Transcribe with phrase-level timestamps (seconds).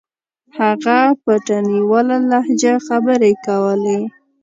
[0.59, 3.99] هغه په تڼيواله لهجه خبرې کولې.